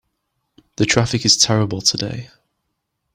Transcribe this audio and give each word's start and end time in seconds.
The 0.77 0.87
traffic 0.87 1.25
is 1.25 1.37
terrible 1.37 1.79
today. 1.79 2.31